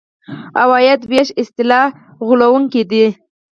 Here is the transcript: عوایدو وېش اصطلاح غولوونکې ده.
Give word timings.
عوایدو 0.61 1.05
وېش 1.11 1.29
اصطلاح 1.41 1.85
غولوونکې 2.25 2.81
ده. 2.89 3.05